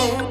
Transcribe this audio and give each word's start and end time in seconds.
Oh. 0.00 0.27